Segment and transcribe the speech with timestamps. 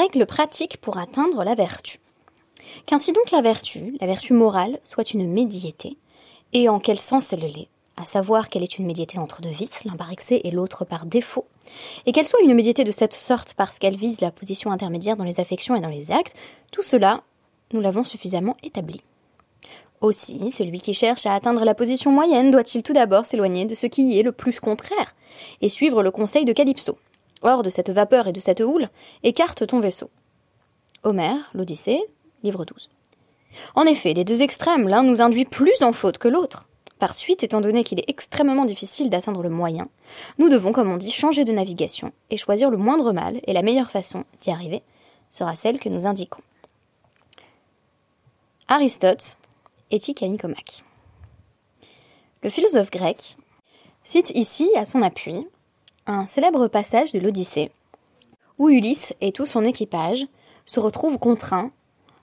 [0.00, 2.00] règles pratiques pour atteindre la vertu.
[2.86, 5.98] Qu'ainsi donc la vertu, la vertu morale, soit une médiété,
[6.54, 9.84] et en quel sens elle l'est, à savoir qu'elle est une médiété entre deux vices,
[9.84, 11.44] l'un par excès et l'autre par défaut,
[12.06, 15.24] et qu'elle soit une médiété de cette sorte parce qu'elle vise la position intermédiaire dans
[15.24, 16.34] les affections et dans les actes,
[16.72, 17.22] tout cela,
[17.74, 19.02] nous l'avons suffisamment établi.
[20.00, 23.86] Aussi, celui qui cherche à atteindre la position moyenne doit-il tout d'abord s'éloigner de ce
[23.86, 25.14] qui y est le plus contraire,
[25.60, 26.96] et suivre le conseil de Calypso.
[27.42, 28.88] Hors de cette vapeur et de cette houle,
[29.22, 30.10] écarte ton vaisseau.
[31.02, 32.00] Homère, l'Odyssée,
[32.42, 32.90] livre 12.
[33.74, 36.68] En effet, des deux extrêmes, l'un nous induit plus en faute que l'autre.
[36.98, 39.88] Par suite, étant donné qu'il est extrêmement difficile d'atteindre le moyen,
[40.38, 43.62] nous devons, comme on dit, changer de navigation et choisir le moindre mal, et la
[43.62, 44.82] meilleure façon d'y arriver
[45.30, 46.42] sera celle que nous indiquons.
[48.68, 49.38] Aristote,
[49.90, 50.84] Éthique à Nicomaque.
[52.42, 53.36] Le philosophe grec
[54.04, 55.46] cite ici, à son appui,
[56.10, 57.70] un célèbre passage de l'Odyssée,
[58.58, 60.26] où Ulysse et tout son équipage
[60.66, 61.70] se retrouvent contraints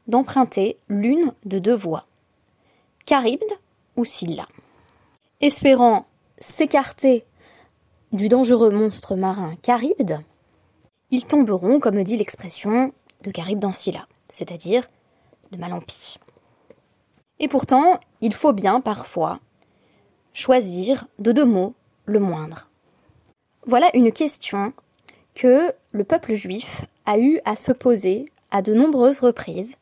[0.08, 2.06] d'emprunter l'une de deux voies,
[3.08, 3.54] Charybde
[3.96, 4.48] ou Scylla.
[5.42, 6.06] Espérant
[6.40, 7.26] s'écarter
[8.12, 10.20] du dangereux monstre marin Charybde,
[11.10, 12.92] ils tomberont, comme dit l'expression,
[13.24, 14.88] de Charybde en Scylla, c'est-à-dire
[15.52, 16.18] de Malampi.
[17.40, 19.40] Et pourtant, il faut bien parfois
[20.34, 21.74] choisir de deux mots
[22.06, 22.70] le moindre.
[23.68, 24.72] Voilà une question
[25.36, 29.76] que le peuple juif a eu à se poser à de nombreuses reprises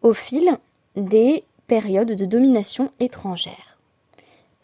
[0.00, 0.56] au fil
[0.96, 3.76] des périodes de domination étrangère.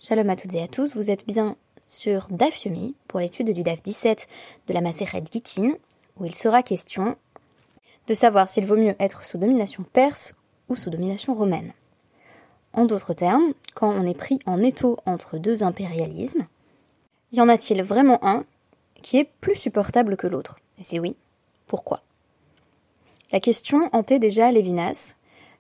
[0.00, 3.62] Shalom à toutes et à tous, vous êtes bien sur DAF Yomi pour l'étude du
[3.62, 4.26] DAF 17
[4.68, 5.72] de la Maseret Gittin,
[6.18, 7.16] où il sera question
[8.06, 10.34] de savoir s'il vaut mieux être sous domination perse
[10.70, 11.74] ou sous domination romaine.
[12.72, 16.46] En d'autres termes, quand on est pris en étau entre deux impérialismes,
[17.32, 18.46] y en a-t-il vraiment un
[19.02, 21.16] qui est plus supportable que l'autre Et si oui,
[21.66, 22.02] pourquoi?
[23.32, 25.16] La question hantait déjà Lévinas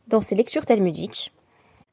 [0.08, 1.32] dans ses lectures talmudiques,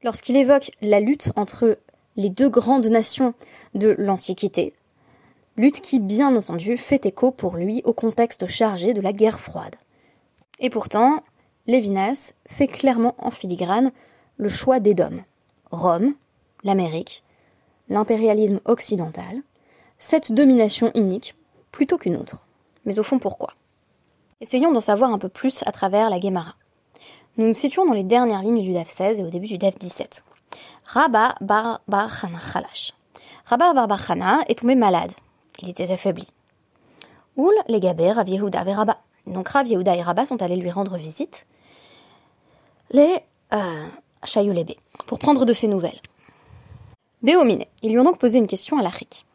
[0.03, 1.77] lorsqu'il évoque la lutte entre
[2.15, 3.33] les deux grandes nations
[3.75, 4.73] de l'Antiquité,
[5.57, 9.75] lutte qui, bien entendu, fait écho pour lui au contexte chargé de la guerre froide.
[10.59, 11.23] Et pourtant,
[11.67, 13.91] Lévinas fait clairement en filigrane
[14.37, 15.23] le choix des d'Édom.
[15.71, 16.13] Rome,
[16.63, 17.23] l'Amérique,
[17.89, 19.43] l'impérialisme occidental,
[19.97, 21.35] cette domination unique
[21.71, 22.37] plutôt qu'une autre.
[22.85, 23.53] Mais au fond, pourquoi?
[24.41, 26.53] Essayons d'en savoir un peu plus à travers la Guémara.
[27.37, 29.77] Nous nous situons dans les dernières lignes du DAF 16 et au début du DAF
[29.77, 30.23] 17.
[30.85, 32.93] Rabba bar bar Khalash.
[33.45, 34.01] Rabba bar bar
[34.47, 35.11] est tombé malade.
[35.61, 36.27] Il était affaibli.
[37.35, 38.97] Oul les Gabé, Rav Yehuda et Rabba.
[39.27, 41.45] Donc Rav Yehuda et Rabba sont allés lui rendre visite.
[42.91, 43.19] Les
[43.53, 43.87] euh,
[45.05, 46.01] pour prendre de ses nouvelles.
[47.21, 49.25] Béomine, ils lui ont donc posé une question à l'Afrique.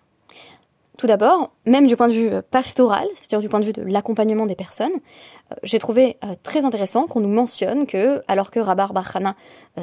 [0.97, 3.83] Tout d'abord, même du point de vue euh, pastoral, c'est-à-dire du point de vue de
[3.83, 8.61] l'accompagnement des personnes, euh, j'ai trouvé euh, très intéressant qu'on nous mentionne que, alors que
[8.61, 9.35] Rabar Barhana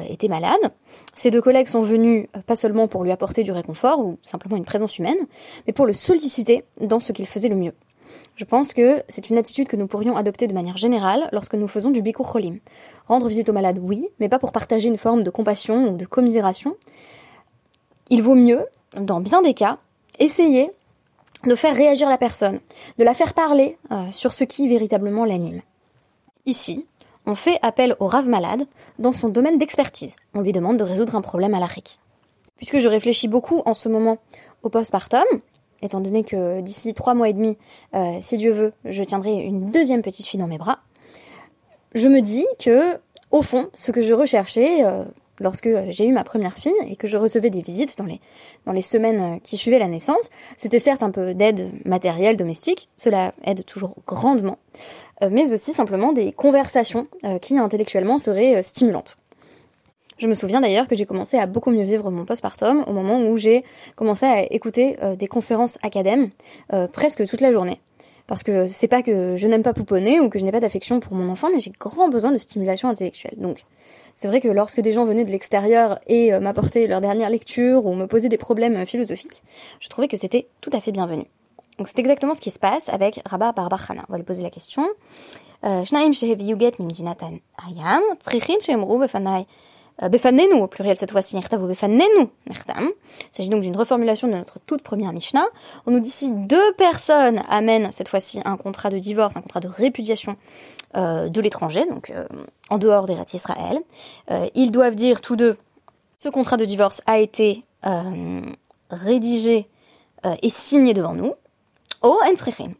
[0.08, 0.60] était malade,
[1.14, 4.64] ses deux collègues sont venus pas seulement pour lui apporter du réconfort ou simplement une
[4.64, 5.18] présence humaine,
[5.66, 7.74] mais pour le solliciter dans ce qu'il faisait le mieux.
[8.36, 11.68] Je pense que c'est une attitude que nous pourrions adopter de manière générale lorsque nous
[11.68, 12.58] faisons du bikur cholim.
[13.06, 16.06] Rendre visite aux malades, oui, mais pas pour partager une forme de compassion ou de
[16.06, 16.76] commisération.
[18.08, 18.64] Il vaut mieux,
[18.96, 19.78] dans bien des cas,
[20.18, 20.70] essayer
[21.46, 22.60] de faire réagir la personne,
[22.98, 25.62] de la faire parler euh, sur ce qui véritablement l'anime.
[26.46, 26.86] Ici,
[27.26, 28.66] on fait appel au rave malade
[28.98, 30.16] dans son domaine d'expertise.
[30.34, 31.98] On lui demande de résoudre un problème à l'Afrique.
[32.56, 34.18] Puisque je réfléchis beaucoup en ce moment
[34.62, 35.24] au postpartum,
[35.82, 37.58] étant donné que d'ici trois mois et demi,
[37.94, 40.80] euh, si Dieu veut, je tiendrai une deuxième petite fille dans mes bras,
[41.94, 42.98] je me dis que,
[43.30, 45.04] au fond, ce que je recherchais, euh,
[45.40, 49.40] lorsque j'ai eu ma première fille et que je recevais des visites dans les, semaines
[49.42, 54.58] qui suivaient la naissance, c'était certes un peu d'aide matérielle, domestique, cela aide toujours grandement,
[55.22, 59.16] euh, mais aussi simplement des conversations euh, qui intellectuellement seraient euh, stimulantes.
[60.18, 63.20] Je me souviens d'ailleurs que j'ai commencé à beaucoup mieux vivre mon postpartum au moment
[63.20, 63.64] où j'ai
[63.96, 66.30] commencé à écouter des conférences acadèmes
[66.92, 67.80] presque toute la journée.
[68.32, 71.00] Parce que c'est pas que je n'aime pas pouponner ou que je n'ai pas d'affection
[71.00, 73.34] pour mon enfant, mais j'ai grand besoin de stimulation intellectuelle.
[73.36, 73.66] Donc,
[74.14, 77.84] c'est vrai que lorsque des gens venaient de l'extérieur et euh, m'apportaient leur dernière lecture
[77.84, 79.42] ou me posaient des problèmes euh, philosophiques,
[79.80, 81.26] je trouvais que c'était tout à fait bienvenu.
[81.76, 84.02] Donc c'est exactement ce qui se passe avec Rabba Barbachana.
[84.08, 84.88] On va lui poser la question.
[85.64, 85.84] Euh,
[90.08, 92.54] Befanenu au pluriel cette fois-ci, Befanenu, Il
[93.30, 95.46] s'agit donc d'une reformulation de notre toute première Mishnah.
[95.86, 99.60] On nous dit si deux personnes amènent cette fois-ci un contrat de divorce, un contrat
[99.60, 100.36] de répudiation
[100.96, 102.24] euh, de l'étranger, donc euh,
[102.68, 103.78] en dehors des rats Israël,
[104.30, 105.56] euh, ils doivent dire tous deux
[106.18, 107.64] ce contrat de divorce a été
[108.90, 109.66] rédigé
[110.40, 111.34] et signé devant nous.
[112.04, 112.18] Oh,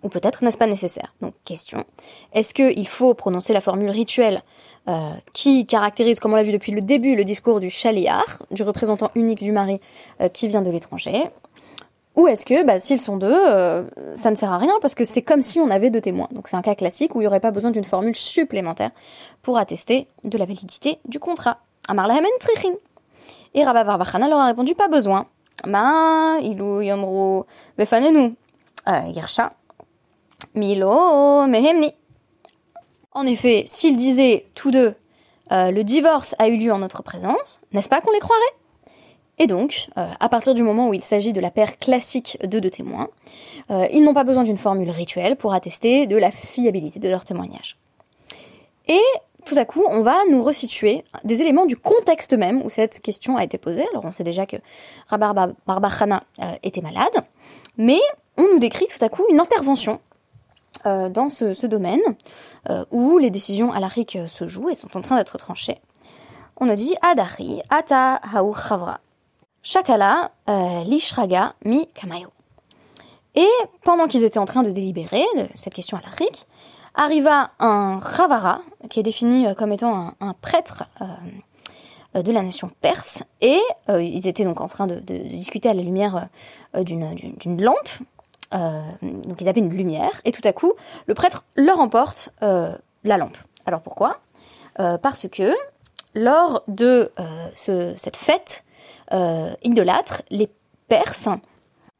[0.03, 1.15] ou peut-être n'est-ce pas nécessaire?
[1.21, 1.85] Donc question,
[2.33, 4.43] est-ce qu'il faut prononcer la formule rituelle
[4.89, 8.65] euh, qui caractérise, comme on l'a vu depuis le début, le discours du chaliar, du
[8.65, 9.81] représentant unique du mari
[10.21, 11.31] euh, qui vient de l'étranger?
[12.17, 13.85] Ou est-ce que, bah, s'ils sont deux, euh,
[14.17, 16.29] ça ne sert à rien parce que c'est comme si on avait deux témoins?
[16.33, 18.91] Donc c'est un cas classique où il n'y aurait pas besoin d'une formule supplémentaire
[19.43, 21.59] pour attester de la validité du contrat.
[21.89, 22.09] Amar
[22.41, 22.75] trichin.
[23.55, 25.27] Et Rabba Barbachana leur a répondu pas besoin.
[25.67, 27.45] Ma ilu yomru
[27.79, 28.35] befanenu
[28.87, 29.53] gersha
[30.55, 31.93] milo mehemni.
[33.13, 34.95] En effet, s'ils disaient tous deux
[35.51, 38.41] euh, le divorce a eu lieu en notre présence, n'est-ce pas qu'on les croirait?
[39.39, 42.61] Et donc, euh, à partir du moment où il s'agit de la paire classique de
[42.61, 43.09] deux témoins,
[43.71, 47.25] euh, ils n'ont pas besoin d'une formule rituelle pour attester de la fiabilité de leur
[47.25, 47.77] témoignage.
[48.89, 49.01] Et
[49.45, 53.37] tout à coup, on va nous resituer des éléments du contexte même où cette question
[53.37, 53.85] a été posée.
[53.91, 54.57] Alors on sait déjà que
[55.09, 55.35] Rabar
[55.67, 57.25] Barbachana euh, était malade,
[57.77, 58.01] mais
[58.37, 60.01] on nous décrit tout à coup une intervention
[60.85, 62.01] dans ce, domaine
[62.91, 65.81] où les décisions à l'arique se jouent et sont en train d'être tranchées.
[66.57, 69.01] On nous dit Adari, Ata Haou Chavra.
[69.63, 72.29] Shakala euh, Lishraga Mi Kamayo.
[73.35, 73.49] Et
[73.85, 76.47] pendant qu'ils étaient en train de délibérer de cette question à l'Afrique,
[76.95, 82.71] arriva un Ravara, qui est défini euh, comme étant un, prêtre euh, de la nation
[82.83, 83.59] perse, et
[83.89, 86.29] ils étaient donc en train de, discuter à la lumière
[86.75, 87.89] d'une lampe,
[88.53, 90.73] donc ils avaient une lumière, et tout à coup,
[91.07, 93.37] le prêtre leur emporte la lampe.
[93.67, 94.19] Alors pourquoi?
[94.77, 95.55] Parce que
[96.15, 97.11] lors de
[97.55, 98.65] cette fête,
[99.13, 100.49] euh, idolâtres, les
[100.89, 101.29] Perses,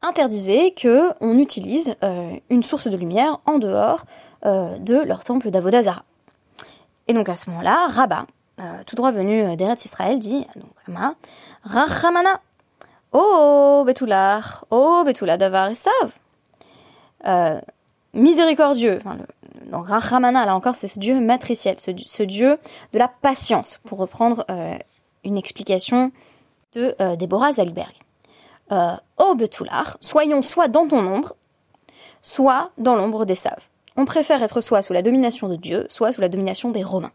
[0.01, 4.05] interdisaient que on utilise euh, une source de lumière en dehors
[4.45, 6.03] euh, de leur temple d'Avodazara.
[7.07, 8.25] Et donc à ce moment-là, Rabat,
[8.85, 10.71] tout droit venu d'Eretz Israël, dit donc
[11.63, 12.39] Rachamana,
[13.11, 15.75] oh Betoular, oh Betoular Davar et
[17.23, 17.61] Sav.
[18.13, 18.99] miséricordieux.
[19.03, 19.17] Enfin,
[19.71, 22.57] Rachamana, là encore, c'est ce Dieu matriciel, ce, Dieu
[22.93, 24.45] de la patience, pour reprendre
[25.23, 26.11] une explication
[26.73, 27.93] de euh, Déborah Zalberg.
[28.71, 29.35] Euh, Ô
[29.99, 31.35] soyons soit dans ton ombre,
[32.21, 33.69] soit dans l'ombre des Saves.
[33.95, 37.11] On préfère être soit sous la domination de Dieu, soit sous la domination des Romains.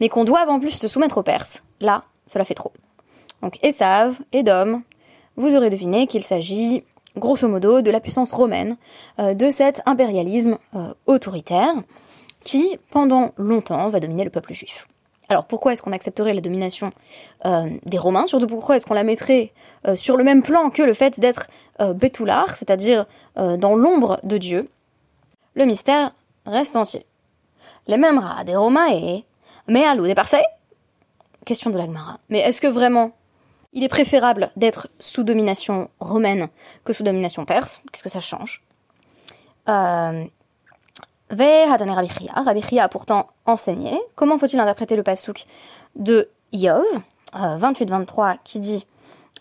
[0.00, 2.72] Mais qu'on doive en plus se soumettre aux Perses, là, cela fait trop.
[3.42, 4.82] Donc Esav, Edom,
[5.36, 6.84] vous aurez deviné qu'il s'agit
[7.16, 8.76] grosso modo de la puissance romaine,
[9.18, 10.58] euh, de cet impérialisme
[11.06, 11.74] autoritaire
[12.44, 14.86] qui, pendant longtemps, va dominer le peuple juif.
[15.28, 16.92] Alors pourquoi est-ce qu'on accepterait la domination
[17.46, 18.26] euh, des Romains?
[18.26, 19.52] Surtout pourquoi est-ce qu'on la mettrait
[19.86, 21.48] euh, sur le même plan que le fait d'être
[21.80, 21.94] euh,
[22.54, 23.06] c'est-à-dire
[23.38, 24.68] euh, dans l'ombre de Dieu?
[25.54, 26.12] Le mystère
[26.46, 27.06] reste entier.
[27.86, 29.24] Les mêmes rats des Romains et...
[29.66, 30.44] Mais à des Parseilles
[31.46, 32.18] Question de l'Agmara.
[32.28, 33.12] Mais est-ce que vraiment
[33.74, 36.48] il est préférable d'être sous domination romaine
[36.84, 37.82] que sous domination perse.
[37.92, 38.62] Qu'est-ce que ça change?
[41.30, 42.84] Rabbi Chia.
[42.84, 44.00] A pourtant enseigné.
[44.14, 45.46] Comment faut-il interpréter le pasuk
[45.96, 46.84] de Yov,
[47.34, 48.86] 28-23, euh, qui dit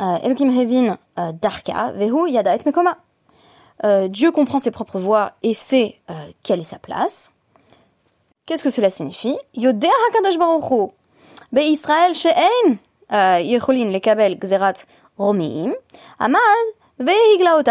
[0.01, 2.97] euh, Elohim euh, Darka, Vehu Yada et Mekoma.
[4.07, 5.99] Dieu comprend ses propres voix et sait
[6.41, 7.33] quelle est sa place.
[8.45, 9.35] Qu'est-ce que cela signifie?
[9.55, 10.93] Yodeh HaKadosh Baruch
[11.51, 12.77] Be Israël She'ein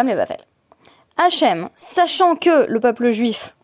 [0.08, 0.38] Levavel.
[1.16, 3.54] Hachem, sachant que le peuple juif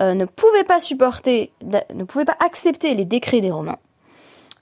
[0.00, 1.52] euh, ne pouvait pas supporter,
[2.44, 3.78] accepter les décrets des Romains,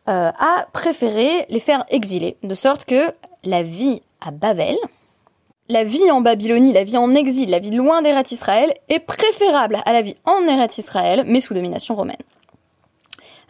[0.08, 3.12] euh, a préféré les faire exiler, de sorte que
[3.44, 4.76] la vie à Babel,
[5.68, 9.78] la vie en Babylonie, la vie en exil, la vie loin d'Eretz Israël est préférable
[9.86, 12.16] à la vie en Eretz Israël, mais sous domination romaine.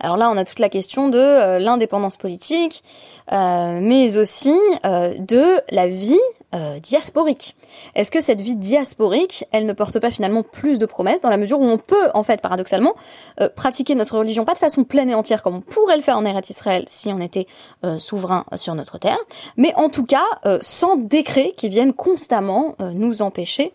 [0.02, 2.82] Alors là, on a toute la question de euh, l'indépendance politique,
[3.30, 4.54] mais aussi
[4.84, 6.18] de la vie
[6.54, 7.56] euh, diasporique.
[7.94, 11.38] Est-ce que cette vie diasporique, elle ne porte pas finalement plus de promesses dans la
[11.38, 12.94] mesure où on peut, en fait, paradoxalement,
[13.40, 16.18] euh, pratiquer notre religion pas de façon pleine et entière comme on pourrait le faire
[16.18, 17.46] en Eretz Israël si on était
[17.84, 19.18] euh, souverain sur notre terre,
[19.56, 20.24] mais en tout cas
[20.60, 23.72] sans décrets qui viennent constamment nous empêcher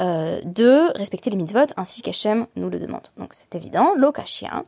[0.00, 3.02] de respecter les mitzvot ainsi qu'Hachem nous le demande.
[3.18, 4.64] Donc c'est évident, l'okashia,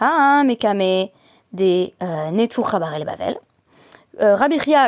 [0.00, 1.08] ha mekame
[1.52, 1.94] des
[2.32, 3.38] netur el bavel.
[4.20, 4.36] Euh,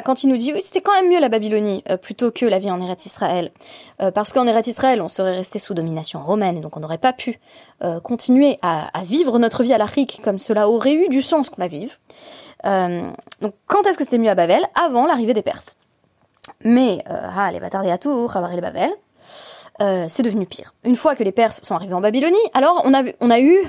[0.05, 2.59] quand il nous dit oui, c'était quand même mieux la Babylonie euh, plutôt que la
[2.59, 3.51] vie en Eretz Israël,
[4.01, 6.99] euh, parce qu'en Eretz Israël, on serait resté sous domination romaine et donc on n'aurait
[6.99, 7.39] pas pu
[8.03, 11.69] continuer à, vivre notre vie à l'Afrique comme cela aurait eu du sens qu'on la
[11.69, 11.99] vive.
[12.65, 14.63] donc quand est-ce que c'était mieux à Babel?
[14.83, 15.77] Avant l'arrivée des Perses.
[16.65, 18.91] Mais ah, les bâtards des Tour, les Babel,
[19.79, 20.75] c'est devenu pire.
[20.85, 23.63] Une fois que les Perses sont arrivés en Babylonie, alors on a, on a eu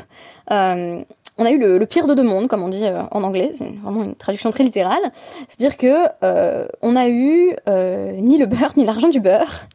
[1.38, 3.72] on a eu le, pire de deux mondes, comme on dit euh, en anglais, c'est
[3.84, 5.12] vraiment une traduction très littérale.
[5.48, 9.68] C'est-à-dire que euh, on a eu euh, ni le beurre ni l'argent du beurre.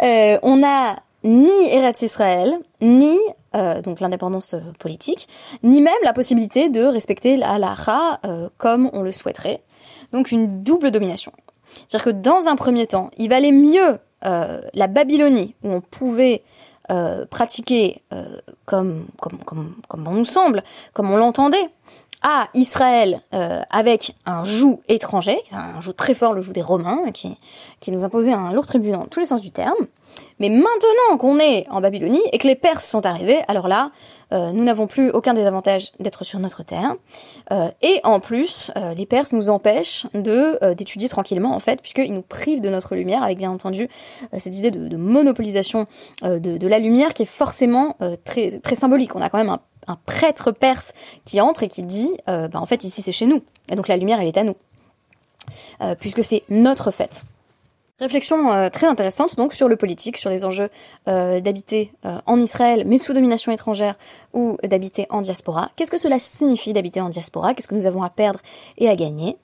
[0.00, 3.16] on a ni Eretz Israël, ni
[3.56, 5.28] euh, donc l'indépendance politique,
[5.62, 8.20] ni même la possibilité de respecter la halakha
[8.58, 9.62] comme on le souhaiterait.
[10.12, 11.32] Donc une double domination.
[11.88, 16.42] C'est-à-dire que dans un premier temps, il valait mieux la Babylonie, où on pouvait
[17.30, 18.02] pratiquer
[18.66, 20.62] comme, comme, comme, comme on nous semble,
[20.92, 21.68] comme on l'entendait,
[22.24, 27.12] à Israël euh, avec un joug étranger, un joug très fort, le joug des Romains,
[27.12, 27.38] qui,
[27.80, 29.86] qui nous imposait un lourd tribut dans tous les sens du terme.
[30.40, 33.90] Mais maintenant qu'on est en Babylonie et que les Perses sont arrivés, alors là,
[34.32, 36.94] euh, nous n'avons plus aucun désavantage d'être sur notre terre.
[37.52, 42.22] Euh, et en plus, les Perses nous empêchent de d'étudier tranquillement, en fait, puisqu'ils nous
[42.22, 43.88] privent de notre lumière, avec bien entendu
[44.38, 45.86] cette idée de, monopolisation
[46.22, 49.14] de, de, la lumière qui est forcément très, très symbolique.
[49.14, 52.60] On a quand même un un prêtre perse qui entre et qui dit euh, bah,
[52.60, 54.56] en fait ici c'est chez nous et donc la lumière elle est à nous
[55.82, 57.24] euh, puisque c'est notre fête.
[58.00, 60.70] Réflexion euh, très intéressante donc sur le politique, sur les enjeux
[61.06, 61.92] d'habiter
[62.26, 63.96] en Israël mais sous domination étrangère
[64.32, 65.70] ou d'habiter en diaspora.
[65.76, 67.54] Qu'est-ce que cela signifie d'habiter en diaspora?
[67.54, 68.40] Qu'est-ce que nous avons à perdre
[68.78, 69.36] et à gagner?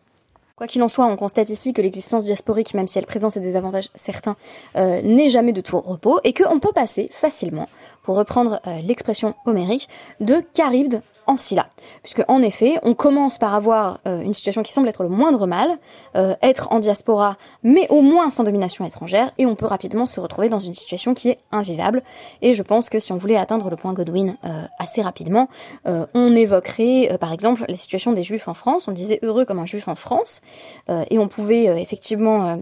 [0.60, 3.56] Quoi qu'il en soit, on constate ici que l'existence diasporique, même si elle présente des
[3.56, 4.36] avantages certains,
[4.74, 7.66] n'est jamais de tout repos et qu'on peut passer facilement
[8.02, 9.88] pour reprendre euh, l'expression homérique,
[10.20, 11.68] de Charybde en Scylla.
[12.02, 15.46] Puisque en effet, on commence par avoir euh, une situation qui semble être le moindre
[15.46, 15.78] mal,
[16.16, 20.18] euh, être en diaspora, mais au moins sans domination étrangère, et on peut rapidement se
[20.18, 22.02] retrouver dans une situation qui est invivable.
[22.42, 24.36] Et je pense que si on voulait atteindre le point Godwin
[24.78, 25.48] assez rapidement,
[25.84, 29.66] on évoquerait par exemple la situation des juifs en France, on disait heureux comme un
[29.66, 30.40] juif en France,
[30.88, 32.58] et on pouvait effectivement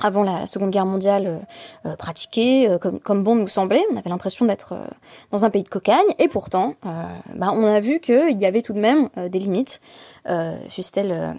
[0.00, 1.96] avant la Seconde Guerre mondiale euh, euh
[2.38, 3.82] euh, comme, bon nous semblait.
[3.92, 4.86] On avait l'impression d'être euh,
[5.30, 8.72] dans un pays de cocagne, et pourtant, bah, on a vu qu'il y avait tout
[8.72, 9.80] de même des limites,
[10.68, 11.36] fussent-elles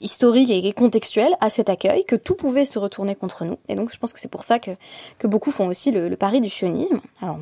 [0.00, 3.58] historique et contextuel à cet accueil, que tout pouvait se retourner contre nous.
[3.68, 4.72] Et donc je pense que c'est pour ça que,
[5.18, 7.00] que beaucoup font aussi le, pari du sionisme.
[7.22, 7.38] Alors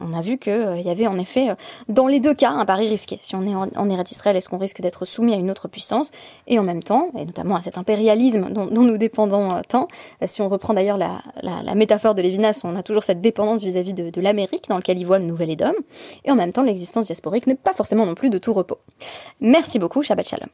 [0.00, 1.54] on, a vu qu'il euh, y avait en effet euh,
[1.88, 3.18] dans les deux cas un pari risqué.
[3.20, 6.12] Si on est en, en Israël, est-ce qu'on risque d'être soumis à une autre puissance?
[6.46, 9.88] Et en même temps, et notamment à cet impérialisme dont, dont nous dépendons euh, tant,
[10.26, 13.62] si on reprend d'ailleurs la, la, la, métaphore de Lévinas, on a toujours cette dépendance
[13.62, 15.72] vis-à-vis de, de l'Amérique dans lequel il voit le nouvel Édom.
[16.24, 18.78] Et en même temps, l'existence diasporique n'est pas forcément non plus de tout repos.
[19.40, 20.48] Merci beaucoup, Shabbat Shalom.